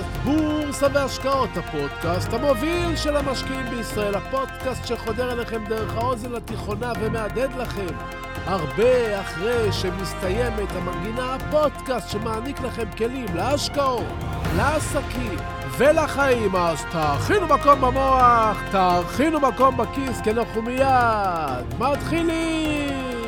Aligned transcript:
לפודקאסט 0.00 0.24
בורסה 0.24 0.86
והשקעות, 0.92 1.50
הפודקאסט 1.56 2.32
המוביל 2.32 2.96
של 2.96 3.16
המשקיעים 3.16 3.66
בישראל, 3.70 4.14
הפודקאסט 4.14 4.86
שחודר 4.86 5.32
אליכם 5.32 5.64
דרך 5.68 5.96
האוזן 5.96 6.34
התיכונה 6.34 6.92
ומהדהד 7.00 7.50
לכם 7.58 7.94
הרבה 8.46 9.20
אחרי 9.20 9.72
שמסתיימת 9.72 10.68
המנגינה, 10.72 11.34
הפודקאסט 11.34 12.10
שמעניק 12.10 12.60
לכם 12.60 12.84
כלים 12.96 13.26
להשקעות, 13.34 14.04
לעסקים 14.56 15.36
ולחיים. 15.78 16.56
אז 16.56 16.84
תאכינו 16.92 17.46
מקום 17.46 17.80
במוח, 17.80 18.62
תאכינו 18.70 19.40
מקום 19.40 19.76
בכיס, 19.76 20.20
כי 20.20 20.30
אנחנו 20.30 20.62
מיד 20.62 21.78
מתחילים! 21.78 23.19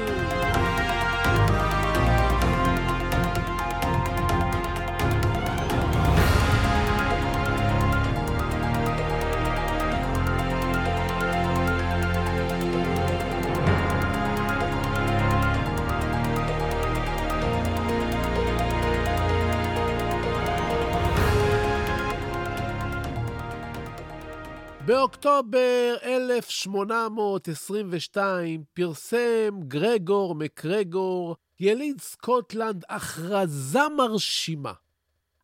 באוקטובר 24.93 25.97
1822 26.03 28.65
פרסם 28.75 29.61
גרגור 29.69 30.35
מקרגור, 30.35 31.37
יליד 31.61 32.01
סקוטלנד, 32.01 32.85
הכרזה 32.89 33.89
מרשימה. 33.97 34.73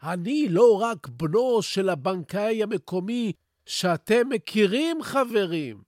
אני 0.02 0.48
לא 0.48 0.80
רק 0.80 1.08
בנו 1.08 1.62
של 1.62 1.88
הבנקאי 1.88 2.62
המקומי 2.62 3.32
שאתם 3.66 4.28
מכירים, 4.28 5.02
חברים. 5.02 5.82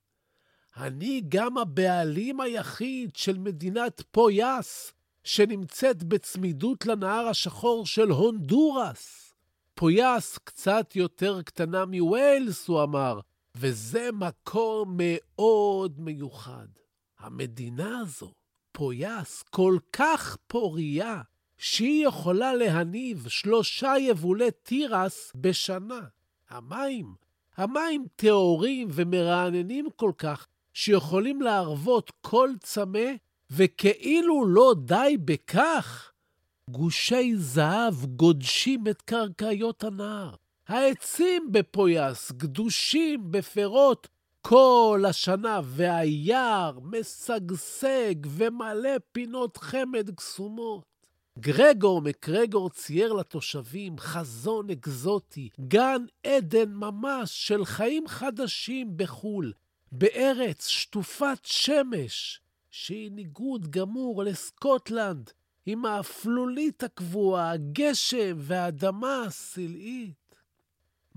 אני 0.77 1.23
גם 1.29 1.59
הבעלים 1.59 2.41
היחיד 2.41 3.17
של 3.17 3.39
מדינת 3.39 4.03
פויאס, 4.11 4.93
שנמצאת 5.25 6.03
בצמידות 6.03 6.87
לנהר 6.87 7.27
השחור 7.27 7.87
של 7.87 8.11
הונדורס. 8.11 9.35
פויאס 9.75 10.39
קצת 10.45 10.97
יותר 10.97 11.43
קטנה 11.43 11.85
מווילס, 11.85 12.69
הוא 12.69 12.83
אמר, 12.83 13.21
וזה 13.57 14.09
מקום 14.13 14.95
מאוד 14.99 16.01
מיוחד. 16.01 16.67
המדינה 17.19 17.99
הזו, 17.99 18.33
פויאס, 18.73 19.43
כל 19.43 19.79
כך 19.93 20.37
פוריה, 20.47 21.23
שהיא 21.59 22.07
יכולה 22.07 22.55
להניב 22.55 23.29
שלושה 23.29 23.93
יבולי 23.99 24.51
תירס 24.63 25.33
בשנה. 25.35 26.01
המים, 26.51 27.15
המים 27.57 28.05
טהורים 28.17 28.89
ומרעננים 28.93 29.87
כל 29.97 30.13
כך, 30.19 30.47
שיכולים 30.73 31.43
להרוות 31.43 32.13
כל 32.21 32.51
צמא, 32.61 33.09
וכאילו 33.51 34.47
לא 34.47 34.75
די 34.85 35.17
בכך, 35.25 36.13
גושי 36.71 37.37
זהב 37.37 37.95
גודשים 38.17 38.89
את 38.89 39.03
קרקעיות 39.03 39.85
הנהר. 39.85 40.35
העצים 40.71 41.53
בפויאס 41.53 42.33
גדושים 42.33 43.33
בפירות 43.33 44.09
כל 44.41 45.05
השנה, 45.09 45.61
והיער 45.65 46.79
משגשג 46.83 48.15
ומלא 48.27 48.91
פינות 49.13 49.57
חמד 49.57 50.11
קסומות. 50.17 50.85
גרגור 51.39 52.03
מקרגור 52.03 52.71
צייר 52.71 53.13
לתושבים 53.13 53.99
חזון 53.99 54.71
אקזוטי, 54.71 55.49
גן 55.61 56.05
עדן 56.27 56.73
ממש 56.73 57.49
של 57.49 57.65
חיים 57.65 58.09
חדשים 58.09 58.97
בחו"ל, 58.97 59.53
בארץ 59.93 60.67
שטופת 60.67 61.39
שמש, 61.43 62.41
שהיא 62.71 63.11
ניגוד 63.11 63.71
גמור 63.71 64.25
לסקוטלנד, 64.25 65.31
עם 65.67 65.87
האפלולית 65.87 66.83
הקבועה, 66.83 67.51
הגשם 67.51 68.37
והאדמה 68.39 69.23
הסלעית. 69.27 70.21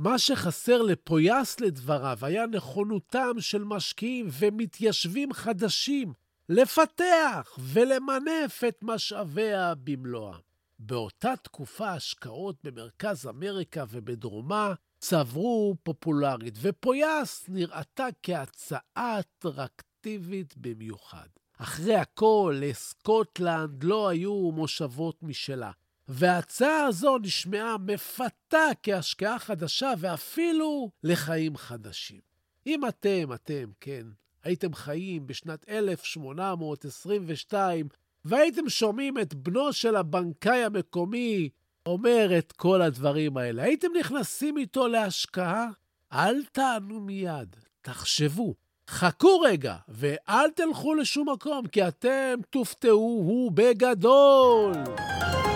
מה 0.04 0.20
שחסר 0.20 0.82
לפויאס 0.82 1.60
לדבריו 1.60 2.18
היה 2.22 2.46
נכונותם 2.46 3.32
של 3.40 3.64
משקיעים 3.64 4.28
ומתיישבים 4.40 5.34
חדשים 5.34 6.14
לפתח 6.50 7.58
ולמנף 7.60 8.64
את 8.68 8.78
משאביה 8.82 9.74
במלואם. 9.84 10.40
באותה 10.80 11.34
תקופה 11.44 11.90
השקעות 11.90 12.56
במרכז 12.64 13.28
אמריקה 13.28 13.84
ובדרומה 13.90 14.74
צברו 15.00 15.76
פופולרית, 15.84 16.56
ופויאס 16.62 17.46
נראתה 17.48 18.08
כהצעה 18.24 19.20
אטרקטיבית 19.20 20.54
במיוחד. 20.58 21.28
אחרי 21.58 21.96
הכל, 21.96 22.56
לסקוטלנד 22.62 23.84
לא 23.84 24.08
היו 24.08 24.52
מושבות 24.52 25.24
משלה. 25.24 25.72
וההצעה 26.08 26.86
הזו 26.86 27.18
נשמעה 27.18 27.78
מפתה 27.78 28.68
כהשקעה 28.84 29.40
חדשה 29.40 29.94
ואפילו 29.98 30.90
לחיים 31.04 31.58
חדשים. 31.58 32.20
אם 32.68 32.88
אתם, 32.88 33.34
אתם, 33.34 33.66
כן, 33.80 34.06
הייתם 34.44 34.74
חיים 34.74 35.28
בשנת 35.28 35.70
1822 35.70 37.88
והייתם 38.26 38.70
שומעים 38.70 39.18
את 39.18 39.34
בנו 39.34 39.74
של 39.74 39.96
הבנקאי 39.96 40.64
המקומי 40.64 41.50
אומר 41.86 42.38
את 42.38 42.52
כל 42.52 42.82
הדברים 42.82 43.38
האלה, 43.38 43.64
הייתם 43.64 43.88
נכנסים 44.00 44.58
איתו 44.58 44.88
להשקעה? 44.88 45.68
אל 46.14 46.44
תענו 46.52 47.00
מיד, 47.00 47.56
תחשבו. 47.82 48.54
חכו 48.88 49.40
רגע, 49.40 49.76
ואל 49.88 50.50
תלכו 50.56 50.96
לשום 50.96 51.30
מקום, 51.30 51.68
כי 51.68 51.88
אתם 51.88 52.40
תופתעו 52.50 53.00
הוא 53.00 53.52
בגדול. 53.52 54.74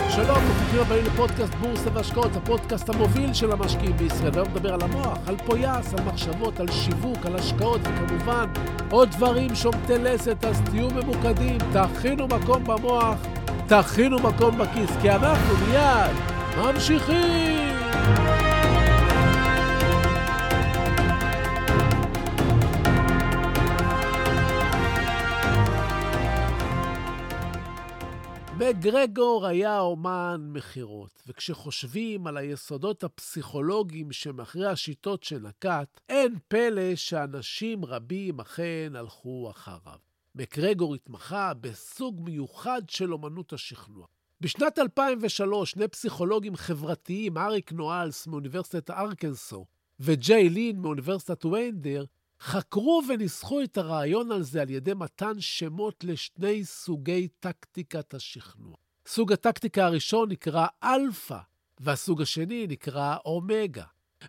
שלום, 0.09 0.38
ברוכים 0.40 0.79
הבאים 0.81 1.06
לפודקאסט 1.06 1.56
בורסה 1.56 1.90
והשקעות, 1.94 2.35
הפודקאסט 2.35 2.90
המוביל 2.90 3.34
של 3.34 3.51
המשקיעים 3.51 3.97
בישראל. 3.97 4.31
היום 4.34 4.47
נדבר 4.47 4.73
על 4.73 4.81
המוח, 4.81 5.18
על 5.28 5.38
פויאס, 5.45 5.94
על 5.94 6.06
מחשבות, 6.06 6.59
על 6.59 6.72
שיווק, 6.72 7.25
על 7.25 7.35
השקעות, 7.35 7.81
וכמובן 7.84 8.45
עוד 8.90 9.09
דברים 9.09 9.56
שומטי 9.56 9.97
לסת, 9.97 10.45
אז 10.45 10.62
תהיו 10.62 10.88
ממוקדים, 10.90 11.57
תכינו 11.73 12.28
מקום 12.28 12.63
במוח, 12.63 13.18
תכינו 13.68 14.19
מקום 14.19 14.57
בכיס, 14.57 14.90
כי 15.01 15.12
אנחנו 15.12 15.53
מיד 15.68 16.16
ממשיכים! 16.57 18.46
וגרגור 28.59 29.45
היה 29.45 29.79
אומן 29.79 30.50
מכירות, 30.53 31.23
וכשחושבים 31.28 32.28
על 32.28 32.38
היסודות 32.38 33.03
הפסיכולוגיים 33.03 34.12
שמאחורי 34.12 34.68
השיטות 34.68 35.23
שנקט, 35.23 36.01
אין 36.09 36.35
פלא 36.47 36.95
שאנשים 36.95 37.85
רבים 37.85 38.40
אכן 38.40 38.94
הלכו 38.95 39.51
אחריו. 39.51 40.00
מקרגור 40.35 40.95
התמחה 40.95 41.53
בסוג 41.53 42.22
מיוחד 42.22 42.81
של 42.88 43.13
אומנות 43.13 43.53
השכנוע. 43.53 44.06
בשנת 44.41 44.79
2003, 44.79 45.72
שני 45.72 45.88
פסיכולוגים 45.88 46.56
חברתיים, 46.56 47.38
אריק 47.38 47.72
נואלס 47.72 48.28
מאוניברסיטת 48.28 48.89
ארקנסו 48.89 49.66
וג'יי 50.00 50.50
לין 50.50 50.79
מאוניברסיטת 50.79 51.45
ויינדר, 51.45 52.06
חקרו 52.41 53.01
וניסחו 53.09 53.62
את 53.62 53.77
הרעיון 53.77 54.31
על 54.31 54.44
זה 54.44 54.62
על 54.62 54.69
ידי 54.69 54.94
מתן 54.94 55.39
שמות 55.39 56.03
לשני 56.03 56.65
סוגי 56.65 57.27
טקטיקת 57.39 58.13
השכנוע. 58.13 58.75
סוג 59.07 59.33
הטקטיקה 59.33 59.85
הראשון 59.85 60.31
נקרא 60.31 60.67
אלפא, 60.83 61.38
והסוג 61.79 62.21
השני 62.21 62.67
נקרא 62.67 63.15
אומגה. 63.25 63.83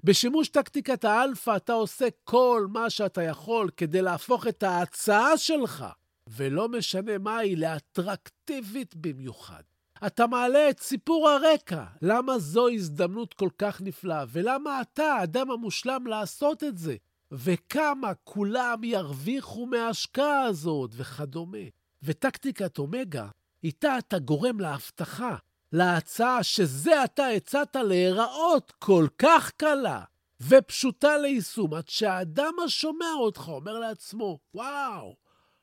בשימוש 0.04 0.48
טקטיקת 0.48 1.04
האלפא 1.04 1.56
אתה 1.56 1.72
עושה 1.72 2.08
כל 2.24 2.66
מה 2.72 2.90
שאתה 2.90 3.22
יכול 3.22 3.70
כדי 3.76 4.02
להפוך 4.02 4.46
את 4.46 4.62
ההצעה 4.62 5.38
שלך, 5.38 5.84
ולא 6.28 6.68
משנה 6.68 7.18
מה 7.18 7.38
היא, 7.38 7.56
לאטרקטיבית 7.56 8.94
במיוחד. 8.94 9.62
אתה 10.06 10.26
מעלה 10.26 10.70
את 10.70 10.80
סיפור 10.80 11.28
הרקע, 11.28 11.84
למה 12.02 12.38
זו 12.38 12.68
הזדמנות 12.68 13.34
כל 13.34 13.48
כך 13.58 13.80
נפלאה, 13.80 14.24
ולמה 14.28 14.80
אתה 14.80 15.04
האדם 15.04 15.50
המושלם 15.50 16.06
לעשות 16.06 16.64
את 16.64 16.78
זה. 16.78 16.96
וכמה 17.32 18.12
כולם 18.24 18.84
ירוויחו 18.84 19.66
מההשקעה 19.66 20.42
הזאת, 20.42 20.90
וכדומה. 20.96 21.58
וטקטיקת 22.02 22.78
אומגה, 22.78 23.28
איתה 23.64 23.98
אתה 23.98 24.18
גורם 24.18 24.60
להבטחה, 24.60 25.36
להצעה 25.72 26.42
שזה 26.42 27.04
אתה 27.04 27.26
הצעת 27.26 27.76
להיראות 27.76 28.72
כל 28.78 29.06
כך 29.18 29.50
קלה 29.56 30.02
ופשוטה 30.40 31.18
ליישום, 31.18 31.74
עד 31.74 31.88
שהאדם 31.88 32.52
השומע 32.64 33.12
אותך 33.18 33.48
אומר 33.48 33.78
לעצמו, 33.78 34.38
וואו, 34.54 35.16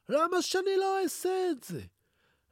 למה 0.09 0.41
שאני 0.41 0.77
לא 0.77 1.03
אעשה 1.03 1.49
את 1.51 1.63
זה? 1.63 1.81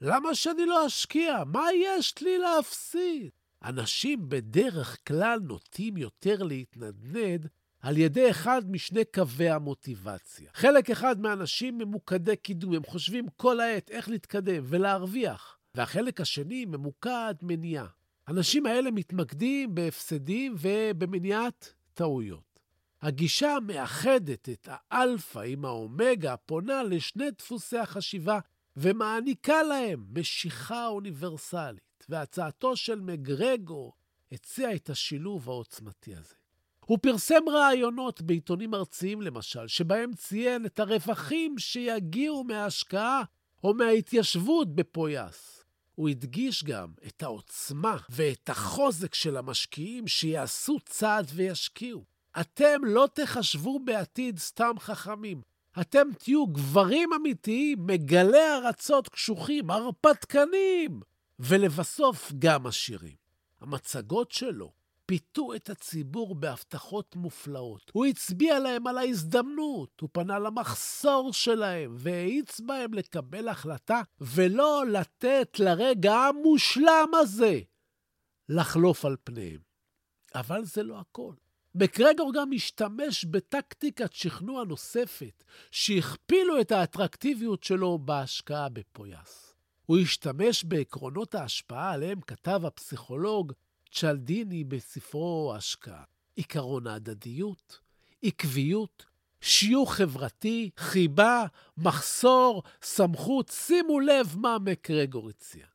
למה 0.01 0.36
שאני 0.36 0.66
לא 0.66 0.88
אשקיע? 0.88 1.44
מה 1.48 1.66
יש 1.74 2.21
לי 2.21 2.38
להפסיד? 2.38 3.30
אנשים 3.63 4.30
בדרך 4.30 4.98
כלל 5.07 5.39
נוטים 5.39 5.98
יותר 5.98 6.44
להתנדנד 6.44 7.48
על 7.83 7.97
ידי 7.97 8.31
אחד 8.31 8.71
משני 8.71 9.06
קווי 9.06 9.50
המוטיבציה. 9.50 10.50
חלק 10.53 10.89
אחד 10.89 11.21
מהאנשים 11.21 11.77
ממוקדי 11.77 12.35
קידום, 12.35 12.74
הם 12.74 12.83
חושבים 12.83 13.25
כל 13.38 13.59
העת 13.59 13.91
איך 13.91 14.09
להתקדם 14.09 14.63
ולהרוויח, 14.68 15.57
והחלק 15.75 16.21
השני 16.21 16.65
ממוקד 16.65 17.33
מניעה. 17.41 17.88
האנשים 18.27 18.65
האלה 18.65 18.91
מתמקדים 18.91 19.75
בהפסדים 19.75 20.56
ובמניעת 20.59 21.74
טעויות. 21.94 22.59
הגישה 23.01 23.56
המאחדת 23.56 24.50
את 24.50 24.69
האלפא 24.71 25.39
עם 25.39 25.65
האומגה 25.65 26.38
פונה 26.38 26.83
לשני 26.83 27.31
דפוסי 27.31 27.77
החשיבה 27.77 28.39
ומעניקה 28.77 29.63
להם 29.63 30.06
משיכה 30.13 30.88
אוניברסלית, 30.88 32.06
והצעתו 32.09 32.75
של 32.75 33.00
מגרגור 33.00 33.94
הציע 34.31 34.75
את 34.75 34.89
השילוב 34.89 35.50
העוצמתי 35.50 36.15
הזה. 36.15 36.43
הוא 36.85 36.97
פרסם 37.01 37.50
רעיונות 37.50 38.21
בעיתונים 38.21 38.74
ארציים, 38.74 39.21
למשל, 39.21 39.68
שבהם 39.68 40.13
ציין 40.13 40.65
את 40.65 40.80
הרווחים 40.80 41.57
שיגיעו 41.57 42.44
מההשקעה 42.44 43.24
או 43.63 43.74
מההתיישבות 43.74 44.75
בפויאס. 44.75 45.63
הוא 45.95 46.09
הדגיש 46.09 46.63
גם 46.63 46.91
את 47.07 47.24
העוצמה 47.24 47.97
ואת 48.09 48.50
החוזק 48.50 49.13
של 49.13 49.38
המשקיעים 49.38 50.07
שיעשו 50.07 50.80
צעד 50.85 51.31
וישקיעו. 51.33 52.03
אתם 52.41 52.85
לא 52.85 53.07
תחשבו 53.13 53.80
בעתיד 53.80 54.39
סתם 54.39 54.74
חכמים. 54.80 55.41
אתם 55.81 56.07
תהיו 56.19 56.47
גברים 56.47 57.13
אמיתיים, 57.13 57.88
מגלי 57.88 58.51
ארצות 58.53 59.09
קשוחים, 59.09 59.71
הרפתקנים, 59.71 61.01
ולבסוף 61.39 62.31
גם 62.39 62.68
עשירים. 62.68 63.15
המצגות 63.62 64.31
שלו 64.31 64.82
פיתו 65.13 65.56
את 65.56 65.69
הציבור 65.69 66.36
בהבטחות 66.36 67.15
מופלאות. 67.15 67.92
הוא 67.94 68.06
הצביע 68.06 68.60
להם 68.60 68.88
על 68.88 68.98
ההזדמנות, 68.98 70.00
הוא 70.01 70.10
פנה 70.12 70.39
למחסור 70.39 71.33
שלהם 71.33 71.95
והאיץ 71.98 72.60
בהם 72.60 72.94
לקבל 72.94 73.48
החלטה 73.48 74.01
ולא 74.21 74.83
לתת 74.88 75.60
לרגע 75.60 76.13
המושלם 76.13 77.10
הזה 77.21 77.60
לחלוף 78.50 79.06
על 79.06 79.15
פניהם. 79.24 79.60
אבל 80.36 80.65
זה 80.65 80.83
לא 80.83 81.00
הכל. 81.00 81.33
מקרגור 81.75 82.33
גם 82.33 82.50
השתמש 82.56 83.25
בטקטיקת 83.25 84.13
שכנוע 84.13 84.63
נוספת, 84.63 85.44
שהכפילו 85.71 86.62
את 86.62 86.71
האטרקטיביות 86.71 87.63
שלו 87.63 88.00
בהשקעה 88.00 88.69
בפויאס. 88.69 89.56
הוא 89.86 89.98
השתמש 89.98 90.63
בעקרונות 90.63 91.36
ההשפעה 91.36 91.92
עליהם 91.92 92.21
כתב 92.21 92.62
הפסיכולוג 92.66 93.54
צ'לדיני 93.94 94.63
בספרו 94.63 95.54
השקעה. 95.57 96.04
עקרון 96.38 96.88
ההדדיות, 96.88 97.80
עקביות, 98.24 99.06
שיוך 99.42 99.94
חברתי, 99.94 100.69
חיבה, 100.78 101.45
מחסור, 101.78 102.63
סמכות. 102.81 103.50
שימו 103.50 104.00
לב 104.00 104.36
מה 104.38 104.57
מקרגור 104.60 105.30
הציע. 105.30 105.66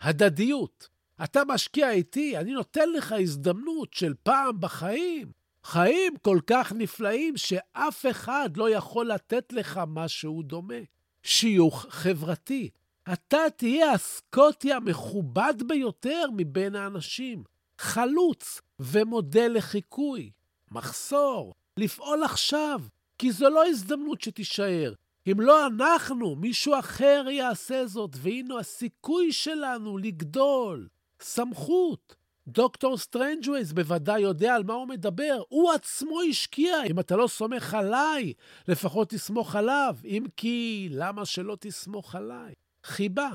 הדדיות. 0.00 0.88
אתה 1.24 1.42
משקיע 1.48 1.90
איתי, 1.90 2.36
אני 2.36 2.52
נותן 2.52 2.92
לך 2.92 3.12
הזדמנות 3.12 3.94
של 3.94 4.14
פעם 4.22 4.60
בחיים. 4.60 5.32
חיים 5.64 6.16
כל 6.22 6.38
כך 6.46 6.72
נפלאים 6.72 7.36
שאף 7.36 8.06
אחד 8.10 8.56
לא 8.56 8.70
יכול 8.70 9.06
לתת 9.06 9.52
לך 9.52 9.80
משהו 9.86 10.42
דומה. 10.42 10.74
שיוך 11.22 11.86
חברתי. 11.90 12.70
אתה 13.12 13.38
תהיה 13.56 13.92
הסקוטי 13.92 14.72
המכובד 14.72 15.54
ביותר 15.66 16.24
מבין 16.36 16.74
האנשים. 16.74 17.44
חלוץ 17.80 18.60
ומודל 18.80 19.52
לחיקוי. 19.54 20.30
מחסור, 20.70 21.54
לפעול 21.76 22.24
עכשיו, 22.24 22.80
כי 23.18 23.32
זו 23.32 23.50
לא 23.50 23.66
הזדמנות 23.66 24.20
שתישאר. 24.20 24.92
אם 25.26 25.40
לא 25.40 25.66
אנחנו, 25.66 26.36
מישהו 26.36 26.78
אחר 26.78 27.24
יעשה 27.30 27.86
זאת, 27.86 28.10
והנה 28.16 28.58
הסיכוי 28.58 29.32
שלנו 29.32 29.98
לגדול. 29.98 30.88
סמכות. 31.20 32.16
דוקטור 32.48 32.98
סטרנג'ווייז 32.98 33.72
בוודאי 33.72 34.20
יודע 34.20 34.54
על 34.54 34.64
מה 34.64 34.74
הוא 34.74 34.88
מדבר. 34.88 35.42
הוא 35.48 35.72
עצמו 35.72 36.20
השקיע. 36.30 36.84
אם 36.90 37.00
אתה 37.00 37.16
לא 37.16 37.26
סומך 37.26 37.74
עליי, 37.74 38.32
לפחות 38.68 39.08
תסמוך 39.08 39.56
עליו. 39.56 39.96
אם 40.04 40.24
כי, 40.36 40.88
למה 40.90 41.24
שלא 41.24 41.56
תסמוך 41.60 42.14
עליי? 42.14 42.54
חיבה. 42.84 43.30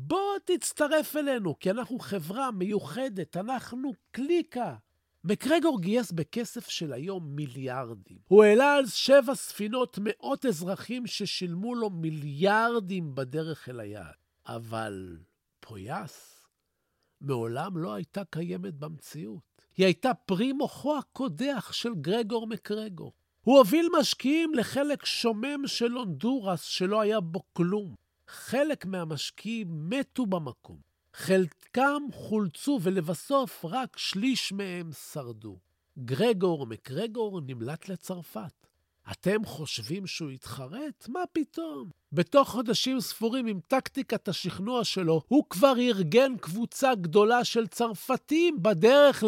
בוא 0.00 0.38
תצטרף 0.44 1.16
אלינו, 1.16 1.58
כי 1.58 1.70
אנחנו 1.70 1.98
חברה 1.98 2.50
מיוחדת, 2.50 3.36
אנחנו 3.36 3.92
קליקה. 4.10 4.74
מקרגור 5.24 5.80
גייס 5.80 6.12
בכסף 6.12 6.68
של 6.68 6.92
היום 6.92 7.36
מיליארדים. 7.36 8.18
הוא 8.28 8.44
העלה 8.44 8.74
על 8.74 8.86
שבע 8.86 9.34
ספינות 9.34 9.98
מאות 10.02 10.46
אזרחים 10.46 11.06
ששילמו 11.06 11.74
לו 11.74 11.90
מיליארדים 11.90 13.14
בדרך 13.14 13.68
אל 13.68 13.80
היעד. 13.80 14.14
אבל 14.46 15.18
פויאס 15.60 16.46
מעולם 17.20 17.78
לא 17.78 17.94
הייתה 17.94 18.22
קיימת 18.24 18.74
במציאות. 18.74 19.62
היא 19.76 19.86
הייתה 19.86 20.14
פרי 20.14 20.52
מוחו 20.52 20.98
הקודח 20.98 21.72
של 21.72 21.94
גרגור 21.94 22.46
מקרגור. 22.46 23.12
הוא 23.40 23.58
הוביל 23.58 23.88
משקיעים 24.00 24.54
לחלק 24.54 25.04
שומם 25.04 25.66
של 25.66 25.92
הונדורס 25.92 26.62
שלא 26.62 27.00
היה 27.00 27.20
בו 27.20 27.42
כלום. 27.52 28.07
חלק 28.28 28.86
מהמשקיעים 28.86 29.90
מתו 29.90 30.26
במקום, 30.26 30.78
חלקם 31.14 32.02
חולצו 32.12 32.78
ולבסוף 32.82 33.64
רק 33.64 33.98
שליש 33.98 34.52
מהם 34.52 34.90
שרדו. 35.12 35.58
גרגור 35.98 36.66
מקרגור 36.66 37.40
נמלט 37.40 37.88
לצרפת. 37.88 38.66
אתם 39.12 39.44
חושבים 39.44 40.06
שהוא 40.06 40.30
יתחרט? 40.30 41.08
מה 41.08 41.20
פתאום? 41.32 41.90
בתוך 42.12 42.48
חודשים 42.48 43.00
ספורים 43.00 43.46
עם 43.46 43.60
טקטיקת 43.68 44.28
השכנוע 44.28 44.84
שלו, 44.84 45.22
הוא 45.28 45.44
כבר 45.50 45.74
ארגן 45.78 46.36
קבוצה 46.36 46.94
גדולה 46.94 47.44
של 47.44 47.66
צרפתים 47.66 48.62
בדרך 48.62 49.24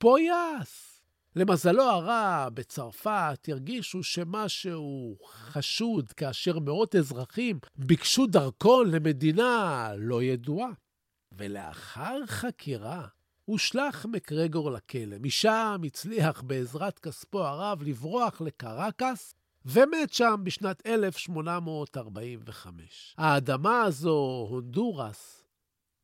לפויאס. 0.00 0.89
למזלו 1.36 1.82
הרע, 1.82 2.48
בצרפת 2.54 3.48
הרגישו 3.48 4.02
שמשהו 4.02 5.16
חשוד 5.26 6.12
כאשר 6.12 6.58
מאות 6.58 6.94
אזרחים 6.94 7.58
ביקשו 7.76 8.26
דרכון 8.26 8.90
למדינה 8.90 9.90
לא 9.96 10.22
ידועה. 10.22 10.70
ולאחר 11.32 12.26
חקירה, 12.26 13.06
הושלך 13.44 14.06
מקרגור 14.06 14.70
לכלא. 14.70 15.16
משם 15.20 15.80
הצליח 15.86 16.42
בעזרת 16.42 16.98
כספו 16.98 17.44
הרב 17.44 17.82
לברוח 17.82 18.40
לקרקס, 18.40 19.34
ומת 19.64 20.12
שם 20.12 20.40
בשנת 20.44 20.86
1845. 20.86 23.14
האדמה 23.18 23.82
הזו, 23.82 24.46
הונדורס, 24.50 25.44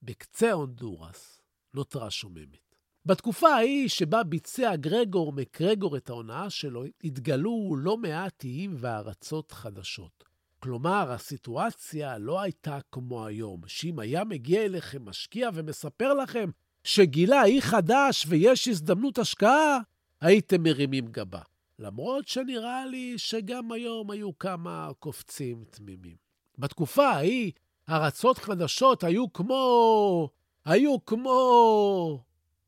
בקצה 0.03 0.53
הונדורס, 0.53 1.41
נותרה 1.75 2.11
שוממת. 2.11 2.66
בתקופה 3.07 3.49
ההיא 3.49 3.89
שבה 3.89 4.23
ביצע 4.23 4.77
גרגור 4.77 5.33
מקרגור 5.33 5.97
את 5.97 6.11
ההונאה 6.11 6.51
שלו, 6.51 6.85
התגלו 7.05 7.77
לא 7.79 7.97
מעט 7.97 8.45
איים 8.45 8.75
וארצות 8.79 9.53
חדשות. 9.53 10.25
כלומר, 10.61 11.13
הסיטואציה 11.13 12.19
לא 12.19 12.41
הייתה 12.41 12.79
כמו 12.93 13.27
היום, 13.27 13.61
שאם 13.67 13.99
היה 13.99 14.25
מגיע 14.25 14.63
אליכם 14.65 15.05
משקיע 15.05 15.51
ומספר 15.55 16.15
לכם 16.15 16.51
שגילה 16.85 17.45
אי 17.45 17.63
חדש 17.63 18.25
ויש 18.29 18.69
הזדמנות 18.69 19.19
השקעה, 19.19 19.79
הייתם 20.21 20.63
מרימים 20.63 21.07
גבה. 21.07 21.43
למרות 21.79 22.29
שנראה 22.29 22.87
לי 22.87 23.19
שגם 23.19 23.73
היום 23.73 24.11
היו 24.11 24.39
כמה 24.39 24.91
קופצים 24.99 25.65
תמימים. 25.71 26.17
בתקופה 26.59 27.09
ההיא, 27.09 27.53
ארצות 27.89 28.39
חדשות 28.39 29.05
היו 29.05 29.33
כמו... 29.33 30.29
היו 30.65 31.05
כמו... 31.05 32.26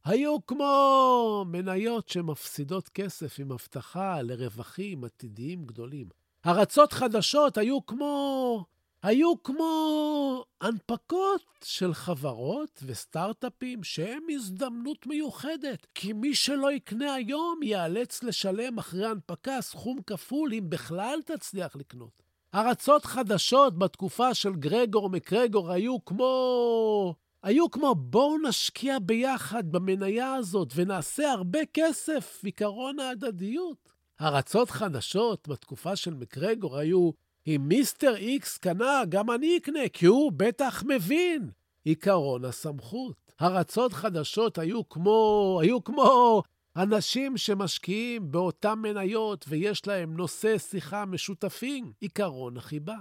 היו 0.08 0.46
כמו 0.46 1.44
מניות 1.48 2.08
שמפסידות 2.08 2.88
כסף 2.88 3.36
עם 3.38 3.52
הבטחה 3.52 4.22
לרווחים 4.22 5.04
עתידיים 5.04 5.64
גדולים. 5.66 6.08
ארצות 6.46 6.92
חדשות 6.92 7.58
היו 7.58 7.86
כמו... 7.86 8.64
היו 9.02 9.42
כמו 9.42 10.44
הנפקות 10.60 11.42
של 11.64 11.94
חברות 11.94 12.82
וסטארט-אפים 12.86 13.84
שהם 13.84 14.22
הזדמנות 14.30 15.06
מיוחדת, 15.06 15.86
כי 15.94 16.12
מי 16.12 16.34
שלא 16.34 16.72
יקנה 16.72 17.14
היום 17.14 17.60
ייאלץ 17.62 18.22
לשלם 18.22 18.78
אחרי 18.78 19.06
הנפקה 19.06 19.60
סכום 19.60 19.98
כפול, 20.06 20.54
אם 20.54 20.64
בכלל 20.68 21.18
תצליח 21.24 21.76
לקנות. 21.76 22.22
ארצות 22.54 23.04
חדשות 23.04 23.78
בתקופה 23.78 24.34
של 24.34 24.52
גרגור 24.52 25.10
מקרגור 25.10 25.70
היו 25.70 26.04
כמו... 26.04 27.14
היו 27.48 27.70
כמו 27.70 27.94
בואו 27.94 28.38
נשקיע 28.48 28.98
ביחד 28.98 29.72
במניה 29.72 30.34
הזאת 30.34 30.72
ונעשה 30.74 31.32
הרבה 31.32 31.58
כסף, 31.74 32.42
עקרון 32.46 33.00
ההדדיות. 33.00 33.88
ארצות 34.20 34.70
חדשות 34.70 35.48
בתקופה 35.48 35.96
של 35.96 36.14
מקרגור 36.14 36.78
היו, 36.78 37.10
אם 37.46 37.64
מיסטר 37.68 38.16
איקס 38.16 38.58
קנה, 38.58 39.02
גם 39.08 39.30
אני 39.30 39.56
אקנה, 39.56 39.88
כי 39.92 40.06
הוא 40.06 40.32
בטח 40.36 40.84
מבין, 40.86 41.50
עקרון 41.86 42.44
הסמכות. 42.44 43.32
הרצות 43.38 43.92
חדשות 43.92 44.58
היו 44.58 44.88
כמו, 44.88 45.58
היו 45.62 45.84
כמו 45.84 46.42
אנשים 46.76 47.36
שמשקיעים 47.36 48.30
באותן 48.30 48.74
מניות 48.74 49.44
ויש 49.48 49.86
להם 49.86 50.16
נושא 50.16 50.58
שיחה 50.58 51.04
משותפים, 51.04 51.92
עיקרון 52.00 52.56
החיבה. 52.56 52.96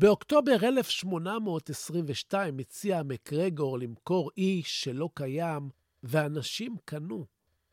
באוקטובר 0.00 0.56
1822 0.62 2.58
הציע 2.58 3.02
מקרגור 3.02 3.78
למכור 3.78 4.30
אי 4.36 4.62
שלא 4.64 5.08
קיים, 5.14 5.70
ואנשים 6.02 6.76
קנו. 6.84 7.26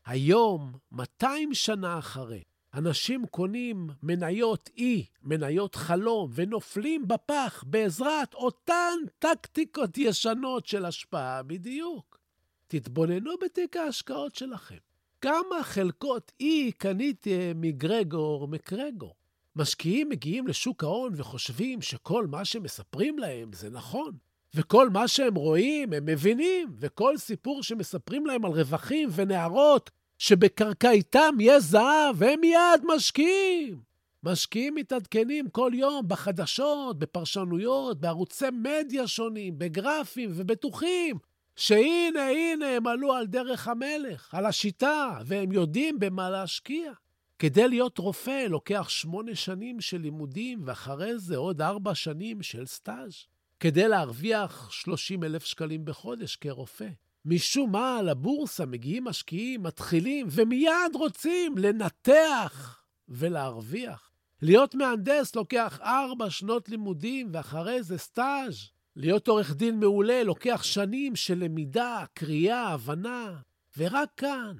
היום, 0.06 0.72
200 0.92 1.54
שנה 1.54 1.98
אחרי, 1.98 2.42
אנשים 2.74 3.26
קונים 3.26 3.90
מניות 4.02 4.70
אי, 4.76 5.06
מניות 5.22 5.74
חלום, 5.74 6.30
ונופלים 6.34 7.08
בפח 7.08 7.64
בעזרת 7.66 8.34
אותן 8.34 8.94
טקטיקות 9.18 9.98
ישנות 9.98 10.66
של 10.66 10.84
השפעה 10.84 11.42
בדיוק. 11.42 12.18
תתבוננו 12.66 13.32
בתיק 13.44 13.76
ההשקעות 13.76 14.34
שלכם. 14.34 14.78
כמה 15.20 15.62
חלקות 15.62 16.32
אי 16.40 16.72
קניתם 16.72 17.52
מגרגור 17.54 18.48
מקרגור? 18.48 19.15
משקיעים 19.56 20.08
מגיעים 20.08 20.46
לשוק 20.46 20.84
ההון 20.84 21.12
וחושבים 21.16 21.82
שכל 21.82 22.26
מה 22.26 22.44
שמספרים 22.44 23.18
להם 23.18 23.52
זה 23.52 23.70
נכון. 23.70 24.12
וכל 24.54 24.90
מה 24.90 25.08
שהם 25.08 25.34
רואים, 25.34 25.92
הם 25.92 26.06
מבינים, 26.06 26.68
וכל 26.78 27.16
סיפור 27.16 27.62
שמספרים 27.62 28.26
להם 28.26 28.44
על 28.44 28.52
רווחים 28.52 29.08
ונערות 29.12 29.90
שבקרקעיתם 30.18 31.34
יש 31.40 31.62
זהב, 31.62 32.22
הם 32.22 32.40
מיד 32.40 32.82
משקיעים. 32.96 33.80
משקיעים 34.22 34.74
מתעדכנים 34.74 35.48
כל 35.50 35.70
יום 35.74 36.08
בחדשות, 36.08 36.98
בפרשנויות, 36.98 38.00
בערוצי 38.00 38.46
מדיה 38.52 39.06
שונים, 39.06 39.58
בגרפים 39.58 40.30
ובטוחים 40.34 41.18
שהנה, 41.56 42.28
הנה, 42.28 42.66
הם 42.66 42.86
עלו 42.86 43.12
על 43.12 43.26
דרך 43.26 43.68
המלך, 43.68 44.34
על 44.34 44.46
השיטה, 44.46 45.18
והם 45.24 45.52
יודעים 45.52 45.98
במה 45.98 46.30
להשקיע. 46.30 46.92
כדי 47.38 47.68
להיות 47.68 47.98
רופא 47.98 48.46
לוקח 48.48 48.88
שמונה 48.88 49.34
שנים 49.34 49.80
של 49.80 49.98
לימודים, 49.98 50.60
ואחרי 50.64 51.18
זה 51.18 51.36
עוד 51.36 51.62
ארבע 51.62 51.94
שנים 51.94 52.42
של 52.42 52.66
סטאז'. 52.66 53.14
כדי 53.60 53.88
להרוויח 53.88 54.70
30 54.70 55.24
אלף 55.24 55.44
שקלים 55.44 55.84
בחודש 55.84 56.36
כרופא. 56.36 56.88
משום 57.24 57.72
מה, 57.72 58.02
לבורסה 58.02 58.66
מגיעים 58.66 59.04
משקיעים, 59.04 59.62
מתחילים, 59.62 60.26
ומיד 60.30 60.94
רוצים 60.94 61.58
לנתח 61.58 62.82
ולהרוויח. 63.08 64.10
להיות 64.42 64.74
מהנדס 64.74 65.36
לוקח 65.36 65.80
ארבע 65.80 66.30
שנות 66.30 66.68
לימודים, 66.68 67.28
ואחרי 67.32 67.82
זה 67.82 67.98
סטאז'. 67.98 68.70
להיות 68.96 69.28
עורך 69.28 69.56
דין 69.56 69.80
מעולה 69.80 70.22
לוקח 70.22 70.62
שנים 70.62 71.16
של 71.16 71.38
למידה, 71.38 72.04
קריאה, 72.14 72.68
הבנה. 72.68 73.36
ורק 73.76 74.08
כאן, 74.16 74.56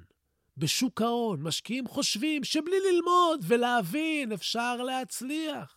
בשוק 0.57 1.01
ההון, 1.01 1.41
משקיעים 1.41 1.87
חושבים 1.87 2.43
שבלי 2.43 2.75
ללמוד 2.91 3.39
ולהבין 3.43 4.31
אפשר 4.31 4.75
להצליח. 4.75 5.75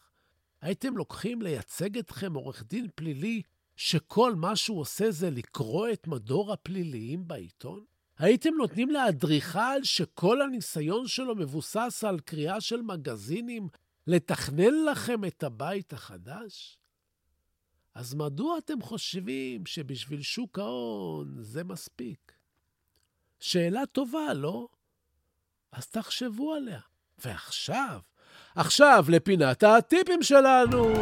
הייתם 0.61 0.97
לוקחים 0.97 1.43
לייצג 1.43 1.99
אתכם 1.99 2.35
עורך 2.35 2.63
דין 2.63 2.89
פלילי 2.95 3.43
שכל 3.77 4.35
מה 4.35 4.57
שהוא 4.57 4.81
עושה 4.81 5.11
זה 5.11 5.31
לקרוא 5.31 5.89
את 5.93 6.07
מדור 6.07 6.53
הפליליים 6.53 7.29
בעיתון? 7.29 7.85
הייתם 8.19 8.55
נותנים 8.55 8.91
לאדריכל 8.91 9.85
שכל 9.85 10.43
הניסיון 10.43 11.07
שלו 11.07 11.37
מבוסס 11.37 12.05
על 12.09 12.21
קריאה 12.21 12.61
של 12.61 12.83
מגזינים 12.83 13.69
לתכנן 14.07 14.85
לכם 14.91 15.25
את 15.25 15.43
הבית 15.43 15.93
החדש? 15.93 16.79
אז 17.95 18.15
מדוע 18.15 18.59
אתם 18.59 18.83
חושבים 18.83 19.67
שבשביל 19.67 20.23
שוק 20.23 20.59
ההון 20.59 21.37
זה 21.41 21.65
מספיק? 21.65 22.40
שאלה 23.41 23.87
טובה, 23.87 24.35
לא? 24.35 24.69
אז 25.73 25.87
תחשבו 25.87 26.55
עליה. 26.55 26.81
ועכשיו, 27.25 27.99
עכשיו 28.55 29.05
לפינת 29.09 29.63
הטיפים 29.63 30.23
שלנו. 30.23 30.93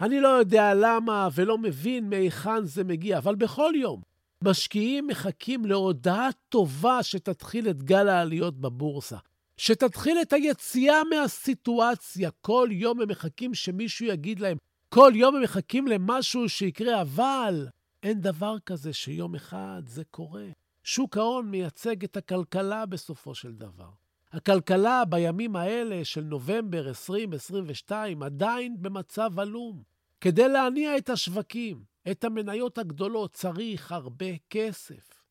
אני 0.00 0.20
לא 0.20 0.28
יודע 0.28 0.74
למה 0.74 1.28
ולא 1.34 1.58
מבין 1.58 2.10
מהיכן 2.10 2.64
זה 2.64 2.84
מגיע, 2.84 3.18
אבל 3.18 3.34
בכל 3.34 3.72
יום 3.76 4.11
משקיעים 4.44 5.06
מחכים 5.06 5.64
להודעה 5.64 6.28
טובה 6.48 7.02
שתתחיל 7.02 7.70
את 7.70 7.82
גל 7.82 8.08
העליות 8.08 8.60
בבורסה, 8.60 9.16
שתתחיל 9.56 10.18
את 10.22 10.32
היציאה 10.32 11.04
מהסיטואציה. 11.10 12.30
כל 12.40 12.68
יום 12.72 13.00
הם 13.00 13.08
מחכים 13.08 13.54
שמישהו 13.54 14.06
יגיד 14.06 14.40
להם, 14.40 14.56
כל 14.88 15.12
יום 15.14 15.36
הם 15.36 15.42
מחכים 15.42 15.86
למשהו 15.86 16.48
שיקרה, 16.48 17.02
אבל 17.02 17.68
אין 18.02 18.20
דבר 18.20 18.56
כזה 18.66 18.92
שיום 18.92 19.34
אחד 19.34 19.82
זה 19.86 20.04
קורה. 20.10 20.46
שוק 20.82 21.16
ההון 21.16 21.50
מייצג 21.50 22.04
את 22.04 22.16
הכלכלה 22.16 22.86
בסופו 22.86 23.34
של 23.34 23.52
דבר. 23.52 23.90
הכלכלה 24.32 25.04
בימים 25.04 25.56
האלה 25.56 26.04
של 26.04 26.20
נובמבר 26.20 26.88
2022 26.88 28.22
עדיין 28.22 28.76
במצב 28.80 29.38
עלום. 29.38 29.82
כדי 30.20 30.48
להניע 30.48 30.96
את 30.96 31.10
השווקים, 31.10 31.82
את 32.10 32.24
המניות 32.24 32.78
הגדולות, 32.78 33.32
צריך 33.32 33.92
הרבה 33.92 34.26
כסף. 34.50 35.22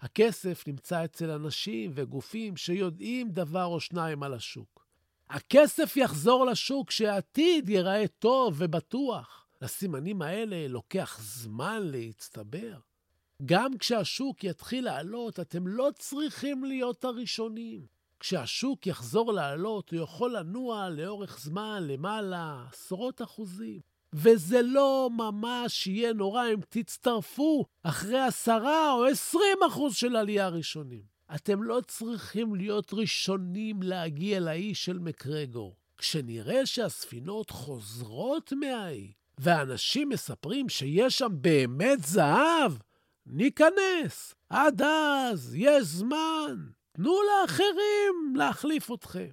הכסף 0.00 0.64
נמצא 0.66 1.04
אצל 1.04 1.30
אנשים 1.30 1.90
וגופים 1.94 2.56
שיודעים 2.56 3.30
דבר 3.30 3.64
או 3.64 3.80
שניים 3.80 4.22
על 4.22 4.34
השוק. 4.34 4.86
הכסף 5.28 5.96
יחזור 5.96 6.46
לשוק 6.46 6.88
כשהעתיד 6.88 7.68
ייראה 7.68 8.04
טוב 8.18 8.54
ובטוח. 8.58 9.46
לסימנים 9.62 10.22
האלה 10.22 10.68
לוקח 10.68 11.18
זמן 11.22 11.82
להצטבר. 11.82 12.78
גם 13.44 13.78
כשהשוק 13.78 14.44
יתחיל 14.44 14.84
לעלות, 14.84 15.40
אתם 15.40 15.66
לא 15.66 15.90
צריכים 15.98 16.64
להיות 16.64 17.04
הראשונים. 17.04 17.86
כשהשוק 18.20 18.86
יחזור 18.86 19.32
לעלות, 19.32 19.90
הוא 19.90 20.00
יכול 20.00 20.36
לנוע 20.36 20.88
לאורך 20.88 21.40
זמן 21.40 21.82
למעלה 21.86 22.64
עשרות 22.72 23.22
אחוזים. 23.22 23.80
וזה 24.14 24.62
לא 24.62 25.10
ממש 25.16 25.86
יהיה 25.86 26.12
נורא 26.12 26.44
אם 26.54 26.60
תצטרפו 26.68 27.64
אחרי 27.82 28.20
עשרה 28.20 28.92
או 28.92 29.04
עשרים 29.04 29.58
אחוז 29.66 29.94
של 29.94 30.16
עלייה 30.16 30.48
ראשונים. 30.48 31.02
אתם 31.34 31.62
לא 31.62 31.80
צריכים 31.86 32.54
להיות 32.54 32.94
ראשונים 32.94 33.82
להגיע 33.82 34.40
לאי 34.40 34.74
של 34.74 34.98
מקרגור. 34.98 35.76
כשנראה 35.98 36.66
שהספינות 36.66 37.50
חוזרות 37.50 38.52
מהאי, 38.52 39.12
ואנשים 39.38 40.08
מספרים 40.08 40.68
שיש 40.68 41.18
שם 41.18 41.32
באמת 41.32 41.98
זהב, 42.04 42.72
ניכנס. 43.26 44.34
עד 44.50 44.82
אז 44.82 45.54
יש 45.54 45.82
זמן. 45.82 46.56
תנו 46.92 47.14
לאחרים 47.22 48.36
להחליף 48.36 48.92
אתכם. 48.92 49.30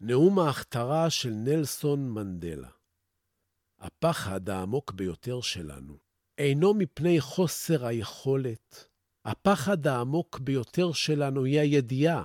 נאום 0.00 0.38
ההכתרה 0.38 1.10
של 1.10 1.30
נלסון 1.30 2.10
מנדלה. 2.10 2.79
הפחד 3.80 4.48
העמוק 4.48 4.92
ביותר 4.92 5.40
שלנו 5.40 5.98
אינו 6.38 6.74
מפני 6.74 7.20
חוסר 7.20 7.86
היכולת. 7.86 8.88
הפחד 9.24 9.86
העמוק 9.86 10.38
ביותר 10.38 10.92
שלנו 10.92 11.44
היא 11.44 11.60
הידיעה 11.60 12.24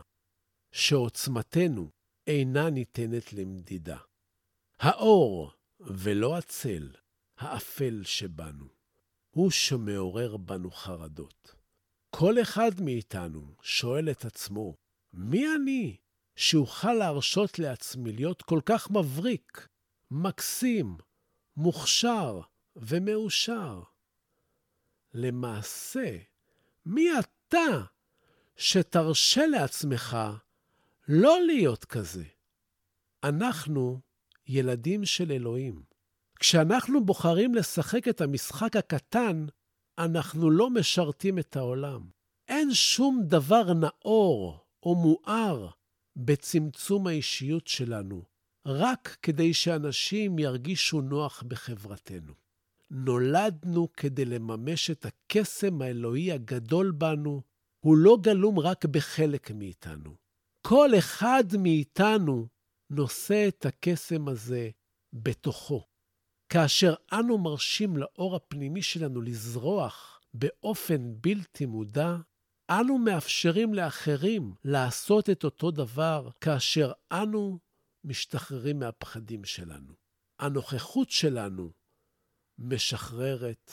שעוצמתנו 0.72 1.92
אינה 2.28 2.70
ניתנת 2.70 3.34
למדידה. 3.34 3.98
האור 4.80 5.52
ולא 5.80 6.38
הצל, 6.38 6.92
האפל 7.38 8.04
שבנו, 8.04 8.66
הוא 9.30 9.52
שמעורר 9.52 10.38
בנו 10.38 10.72
חרדות. 10.72 11.56
כל 12.10 12.42
אחד 12.42 12.72
מאיתנו 12.82 13.56
שואל 13.62 14.12
את 14.12 14.26
עצמו, 14.26 14.76
מי 15.14 15.46
אני 15.56 15.98
שאוכל 16.36 16.94
להרשות 16.94 17.60
לעצמי 17.60 18.12
להיות 18.12 18.42
כל 18.42 18.60
כך 18.66 18.92
מבריק, 18.92 19.68
מקסים, 20.12 20.98
מוכשר 21.58 22.42
ומאושר? 22.76 23.82
למעשה, 25.14 26.18
מי 26.86 27.08
אתה 27.20 27.84
שתרשה 28.56 29.48
לעצמך 29.48 30.18
לא 31.08 31.38
להיות 31.46 31.86
כזה? 31.86 32.24
אנחנו 33.24 34.00
ילדים 34.48 35.06
של 35.06 35.32
אלוהים. 35.32 35.84
כשאנחנו 36.40 37.06
בוחרים 37.06 37.56
לשחק 37.56 38.08
את 38.08 38.22
המשחק 38.22 38.76
הקטן, 38.76 39.46
אנחנו 39.98 40.52
לא 40.52 40.70
משרתים 40.70 41.40
את 41.40 41.56
העולם. 41.56 42.02
אין 42.48 42.74
שום 42.74 43.22
דבר 43.24 43.74
נאור 43.74 44.66
או 44.84 44.96
מואר 44.96 45.70
בצמצום 46.16 47.08
האישיות 47.08 47.68
שלנו, 47.68 48.24
רק 48.66 49.18
כדי 49.22 49.54
שאנשים 49.54 50.40
ירגישו 50.40 51.02
נוח 51.02 51.44
בחברתנו. 51.48 52.34
נולדנו 52.92 53.88
כדי 53.94 54.26
לממש 54.26 54.92
את 54.92 55.06
הקסם 55.06 55.82
האלוהי 55.82 56.32
הגדול 56.32 56.92
בנו, 56.92 57.42
הוא 57.80 57.98
לא 57.98 58.18
גלום 58.22 58.60
רק 58.60 58.86
בחלק 58.86 59.52
מאיתנו. 59.52 60.16
כל 60.62 60.90
אחד 60.98 61.44
מאיתנו 61.60 62.48
נושא 62.90 63.48
את 63.48 63.66
הקסם 63.66 64.28
הזה 64.28 64.70
בתוכו. 65.14 65.86
כאשר 66.50 66.94
אנו 67.14 67.38
מרשים 67.38 67.98
לאור 67.98 68.36
הפנימי 68.36 68.82
שלנו 68.82 69.22
לזרוח 69.22 70.22
באופן 70.34 71.14
בלתי 71.22 71.66
מודע, 71.66 72.16
אנו 72.70 72.98
מאפשרים 72.98 73.74
לאחרים 73.74 74.54
לעשות 74.64 75.30
את 75.30 75.44
אותו 75.44 75.72
דבר 75.72 76.30
כאשר 76.42 76.92
אנו 77.12 77.60
משתחררים 78.06 78.80
מהפחדים 78.80 79.44
שלנו. 79.44 79.94
הנוכחות 80.40 81.10
שלנו 81.10 81.72
משחררת 82.58 83.72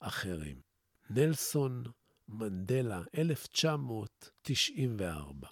אחרים. 0.00 0.60
נלסון 1.10 1.84
מנדלה, 2.28 3.02
1994 3.18 5.48